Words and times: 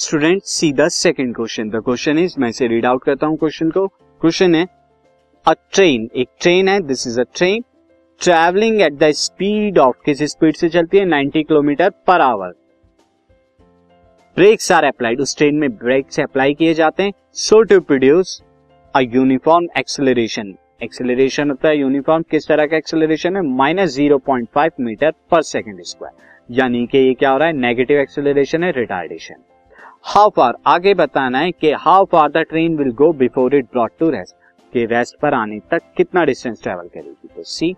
Student 0.00 0.42
see 0.42 0.72
the 0.72 0.86
second 0.88 1.34
question 1.36 1.70
the 1.70 1.80
question 1.84 2.18
is 2.18 2.34
मैं 2.40 2.50
से 2.52 2.66
read 2.68 2.86
out 2.86 3.02
करता 3.04 3.26
हूँ 3.26 3.36
क्वेश्चन 3.38 3.70
को। 3.70 3.86
क्वेश्चन 4.20 4.54
है 4.54 4.64
अ 5.46 5.52
ट्रेन 5.72 6.08
एक 6.16 6.28
ट्रेन 6.40 6.68
है 6.68 6.78
this 6.82 7.06
is 7.06 7.20
a 7.20 7.24
train 7.36 7.64
travelling 8.20 8.80
at 8.82 8.92
the 8.92 9.10
speed 9.16 9.78
of 9.78 9.96
किस 10.04 10.22
स्पीड 10.30 10.56
से 10.56 10.68
चलती 10.68 10.98
है? 10.98 11.04
90 11.06 11.42
kilometre 11.42 11.90
per 12.06 12.20
hour 12.20 12.54
brakes 14.36 14.70
are 14.72 14.84
applied 14.84 15.20
उस 15.20 15.36
ट्रेन 15.36 15.54
में 15.54 15.68
ब्रेक्स 15.74 16.20
अप्लाई 16.20 16.54
किए 16.54 16.74
जाते 16.74 17.02
हैं। 17.02 17.12
So 17.34 17.62
to 17.62 17.80
produce 17.82 18.40
a 18.94 19.00
uniform 19.02 19.68
acceleration 19.78 20.54
acceleration 20.82 21.50
होता 21.50 21.68
है 21.68 21.78
यूनिफॉर्म 21.78 22.24
किस 22.30 22.48
तरह 22.48 22.66
का 22.66 22.76
एक्सेलरेशन 22.76 23.36
है? 23.36 23.42
Minus 23.42 23.94
zero 23.96 24.18
point 24.26 24.48
five 24.54 24.72
metre 24.80 25.12
per 25.30 25.42
second 25.42 25.82
square 25.84 26.58
यानी 26.58 26.86
कि 26.86 26.98
ये 26.98 27.14
क्या 27.14 27.30
हो 27.30 27.38
रहा 27.38 27.48
है? 27.48 27.54
नेगेटिव 27.58 28.00
एक्सेलरेशन 28.00 28.64
है 28.64 28.72
रिटार्डेशन 28.76 29.42
हाउ 30.04 30.30
फार 30.30 30.56
आगे 30.66 30.94
बताना 30.94 31.38
है 31.38 31.50
कि 31.52 31.72
how 31.78 32.04
far 32.04 32.30
the 32.30 32.44
train 32.50 32.76
will 32.76 32.90
go 32.94 33.12
before 33.14 33.54
it 33.54 33.64
brought 33.64 33.92
to 34.00 34.10
rest 34.10 34.34
के 34.72 34.84
रेस्ट 34.86 35.18
पर 35.20 35.34
आने 35.34 35.58
तक 35.70 35.82
कितना 35.96 36.24
डिस्टेंस 36.24 36.62
ट्रेवल 36.62 36.88
करेगी? 36.88 37.28
तो 37.28 37.42
सी 37.44 37.74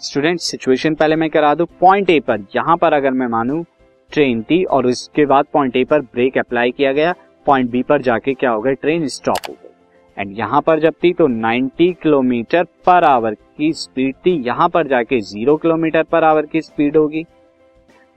स्टूडेंट 0.00 0.40
सिचुएशन 0.40 0.94
पहले 0.94 1.16
मैं 1.16 1.30
करा 1.30 1.54
दू। 1.54 1.64
पॉइंट 1.80 2.10
ए 2.10 2.18
पर, 2.20 2.40
यहाँ 2.56 2.76
पर 2.76 2.92
अगर 2.92 3.10
मैं 3.10 3.26
मानू 3.28 3.64
ट्रेन 4.12 4.42
थी 4.42 4.62
और 4.64 4.86
उसके 4.86 5.26
बाद 5.26 5.46
पॉइंट 5.52 5.76
ए 5.76 5.84
पर 5.84 6.00
ब्रेक 6.02 6.38
अप्लाई 6.38 6.70
किया 6.70 6.92
गया। 6.92 7.14
पॉइंट 7.46 7.70
बी 7.70 7.82
पर 7.82 8.02
जाके 8.02 8.34
क्या 8.34 8.50
हो 8.50 8.60
गया? 8.60 8.72
ट्रेन 8.72 9.06
स्टॉप 9.08 9.48
हो 9.48 9.52
गई। 9.52 9.68
एंड 10.16 10.38
यहाँ 10.38 10.60
पर 10.60 10.80
जब 10.80 10.94
थी 11.04 11.12
तो 11.12 11.26
90 11.28 11.92
किलोमीटर 12.02 12.64
पर 12.86 13.04
आवर 13.04 13.34
की 13.34 13.72
स्पीड 13.72 14.14
थी 14.26 14.30
यहाँ 14.44 14.68
पर 14.68 14.86
जाके 14.86 15.20
ज़ीरो 15.22 15.56
किलोमीटर 15.56 16.02
पर 16.02 16.24
आवर 16.24 16.46
की 16.46 16.60
स्पीड 16.60 16.96
होगी। 16.96 17.24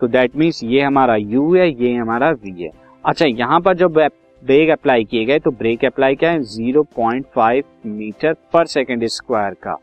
तो 0.02 0.08
दैट 0.08 0.36
मीन्स 0.36 0.64
ये 0.64 0.81
हमारा 0.81 1.16
यू 1.16 1.54
है, 1.56 1.70
ये 1.73 1.94
हमारा 1.95 2.31
वी 2.31 2.61
है। 2.61 2.72
अच्छा 3.06 3.26
यहाँ 3.26 3.59
पर 3.62 3.73
जब 3.78 3.98
ब्रेक 4.42 4.70
अप्लाई 4.70 5.04
किए 5.04 5.26
गए 5.26 5.40
तो 5.40 5.52
ब्रेक 5.52 5.84
अप्लाई 5.86 6.16
क्या 6.16 6.32
है? 6.32 6.40
0.5 6.42 7.64
मीटर 7.86 8.34
पर 8.54 8.66
सेकेंड 8.66 9.06
स्क्वायर 9.08 9.54
का। 9.64 9.76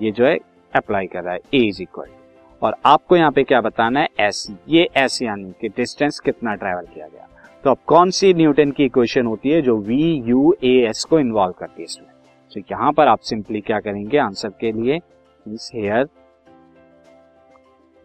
ये 0.00 0.10
जो 0.10 0.26
है 0.26 0.36
अप्लाई 0.72 1.06
कर 1.06 1.22
रहा 1.24 1.34
है 1.34 1.40
ए 1.54 1.58
इज़ 1.58 1.82
इक्वल 1.82 2.08
और 2.62 2.74
आपको 2.86 3.16
यहाँ 3.16 3.30
पे 3.32 3.42
क्या 3.44 3.60
बताना 3.60 4.00
है? 4.00 4.08
एस 4.20 4.46
ये 4.68 4.88
एस 4.96 5.20
यानी 5.22 5.52
कि 5.60 5.68
डिस्टेंस 5.68 6.18
कितना 6.20 6.54
ट्रेवल 6.54 6.86
किया 6.94 7.06
गया। 7.06 7.28
तो 7.64 7.70
अब 7.70 7.78
कौन 7.86 8.10
सी 8.10 8.32
न्यूटन 8.34 8.70
की 8.70 8.84
इक्वेशन 8.84 9.26
होती 9.26 9.50
है 9.50 9.60
जो 9.62 9.76
वी 9.78 10.02
यू 10.26 10.54
ए 10.64 10.74
एस 10.88 11.04
को 11.04 11.18
इन्वॉल्व 11.20 11.54
करती 11.58 11.82
है 11.82 11.84
इसमें? 11.84 12.08
तो 12.52 12.60
यहाँ 12.70 12.92
पर 12.92 13.08
आप 13.08 13.20
सिंपली 13.20 13.60
क्या 13.60 13.80
करेंगे? 13.80 14.18
आंसर 14.18 14.52
के 14.60 14.72
लिए 14.72 15.00
here 15.46 16.08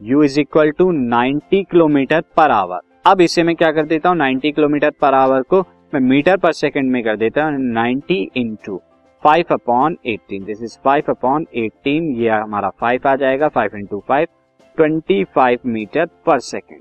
U 0.01 0.23
is 0.23 0.39
equal 0.39 0.71
to 0.71 0.91
90 0.93 1.63
kilometre 1.71 2.21
per 2.37 2.51
hour 2.51 2.79
अब 3.05 3.21
इसे 3.21 3.43
मैं 3.43 3.55
क्या 3.55 3.71
कर 3.71 3.85
देता 3.85 4.09
हूँ? 4.09 4.17
90 4.17 4.51
किलोमीटर 4.51 4.89
पर 5.01 5.13
आवर 5.13 5.41
को 5.49 5.61
मैं 5.93 5.99
मीटर 6.01 6.37
पर 6.37 6.51
सेकंड 6.53 6.91
में 6.91 7.03
कर 7.03 7.15
देता 7.17 7.43
हूँ। 7.45 7.59
90 7.73 8.17
into 8.37 8.77
five 9.23 9.45
upon 9.51 9.97
eighteen. 10.05 10.43
This 10.45 10.61
is 10.63 10.77
five 10.83 11.09
upon 11.09 11.45
eighteen 11.55 12.11
ये 12.15 12.29
हमारा 12.29 12.69
फाइव 12.81 13.07
आ 13.07 13.15
जाएगा। 13.15 13.47
Five 13.47 13.77
into 13.77 14.03
five 14.07 14.27
twenty 14.77 15.23
five 15.35 15.59
metre 15.67 16.05
per 16.25 16.39
second 16.41 16.79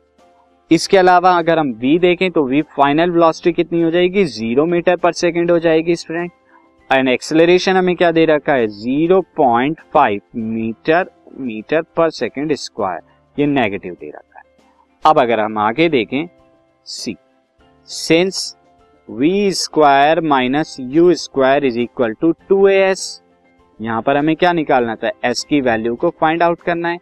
इसके 0.70 0.96
अलावा 0.96 1.30
अगर 1.38 1.58
हम 1.58 1.72
v 1.74 1.98
देखें 2.00 2.30
तो 2.30 2.48
v 2.50 2.62
फाइनल 2.76 3.10
वेलोसिटी 3.10 3.52
कितनी 3.52 3.82
हो 3.82 3.91
जाएगी? 3.91 4.24
ज़ीरो 4.26 4.66
मीटर 4.66 4.96
पर 4.96 5.12
सेकेंड 5.14 5.50
हो 5.50 5.58
जाएगी 5.58 5.96
स्टूडेंट 5.96 6.30
एंड 6.91 7.08
एक्सेलरेशन 7.08 7.76
हमें 7.76 7.94
क्या 7.96 8.10
दे 8.12 8.24
रखा 8.26 8.52
है? 8.52 8.66
Zero 8.66 9.20
point 9.36 9.80
five 9.94 10.20
metre 10.36 11.10
metre 11.38 11.82
per 11.96 12.10
second 12.12 12.54
square 12.54 13.00
ये 13.36 13.46
नेगेटिव 13.48 13.94
दे 13.94 14.08
रखा 14.08 14.38
है। 14.38 14.39
अब 15.04 15.18
अगर 15.18 15.40
हम 15.40 15.58
आगे 15.58 15.88
देखें, 15.88 16.28
see 16.86 17.16
since 17.88 18.56
v 19.08 19.28
square 19.52 20.20
minus 20.20 20.76
U 20.80 21.14
square 21.14 21.64
is 21.64 21.78
equal 21.80 22.12
to 22.20 22.32
two 22.48 22.66
S 22.69 23.22
यहाँ 23.80 24.02
पर 24.02 24.16
हमें 24.16 24.34
क्या 24.36 24.52
निकालना 24.52 24.94
था? 24.97 25.10
एस 25.25 25.44
की 25.50 25.60
वैल्यू 25.60 25.94
को 25.94 26.10
फाइंड 26.20 26.42
आउट 26.42 26.62
करना 26.62 26.88
है। 26.88 26.98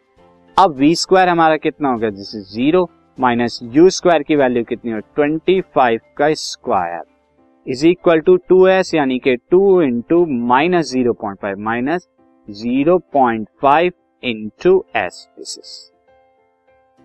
अब 0.56 0.76
वी 0.76 0.94
स्क्वायर 0.94 1.28
हमारा 1.28 1.56
कितना 1.56 1.88
होगा? 1.88 2.10
This 2.10 2.34
is 2.34 2.54
zero 2.54 2.88
minus 3.18 3.58
U 3.64 3.88
square 3.90 4.22
की 4.22 4.36
वैल्यू 4.36 4.64
कितनी 4.64 4.92
हो? 4.92 5.00
ट्वेंटी 5.00 5.60
फाइव 5.74 6.00
का 6.18 6.32
square 6.36 7.02
is 7.66 7.86
equal 7.86 8.20
to 8.20 8.36
two 8.48 8.66
S 8.68 8.94
यानी 8.94 9.18
कि 9.18 9.36
two 9.50 9.80
into 9.82 10.24
minus 10.46 10.90
zero 10.92 11.12
point 11.12 11.38
five 11.42 11.58
minus 11.64 12.08
zero 12.48 12.98
point 13.12 13.48
five 13.62 13.92
into 14.22 14.84
S 14.96 15.28
this 15.38 15.58
is 15.58 15.97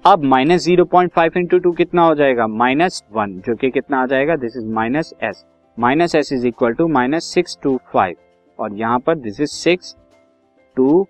अब 0.05 0.23
minus 0.23 0.61
zero 0.61 0.83
point 0.85 1.11
five 1.13 1.33
into 1.37 1.57
two 1.59 1.71
कितना 1.71 2.05
हो 2.05 2.15
जाएगा? 2.15 2.45
माइनस 2.47 3.03
वन 3.13 3.35
जो 3.45 3.55
कि 3.55 3.69
कितना 3.71 4.01
आ 4.01 4.05
जाएगा? 4.05 4.35
This 4.35 4.57
is 4.57 4.65
minus 4.67 5.13
S 5.23 5.43
minus 5.77 6.15
S 6.15 6.31
is 6.33 6.47
equal 6.47 6.73
to 6.73 6.87
minus 6.87 7.25
six 7.33 7.57
two 7.63 7.79
five 7.93 8.15
और 8.59 8.73
यहाँ 8.77 8.99
पर 8.99 9.15
this 9.17 9.39
is 9.41 9.51
six 9.51 9.95
two 10.77 11.05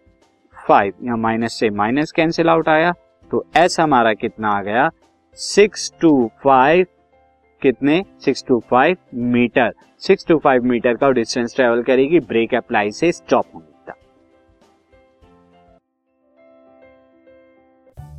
five 0.55 0.93
यहाँ 1.03 1.17
माइनस 1.17 1.53
से 1.53 1.69
माइनस 1.71 2.11
कैंसिल 2.11 2.49
आउट 2.49 2.69
आया। 2.69 2.93
तो 3.31 3.45
एस 3.57 3.79
हमारा 3.79 4.13
कितना 4.13 4.49
आ 4.49 4.61
गया? 4.61 4.89
सिक्स 5.37 5.91
टू 6.01 6.29
फाइव 6.43 6.85
कितने? 7.61 8.03
Six 8.25 8.45
two 8.47 8.61
five 8.69 8.97
metre 9.13 9.73
six 10.01 10.27
two 10.27 10.37
five 10.37 10.63
metre 10.65 10.95
का 10.95 11.11
डिस्टेंस 11.11 11.55
ट्रेवल 11.55 11.83
करेगी। 11.83 12.19
ब्रेक 12.21 12.55
अप्लाई 12.55 12.91
से 12.91 13.11
स्टॉप 13.11 13.45
होने 13.55 13.72